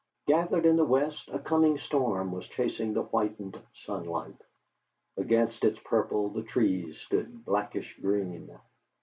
[0.25, 4.41] Gathered in the west a coming storm was chasing the whitened sunlight.
[5.15, 8.49] Against its purple the trees stood blackish green.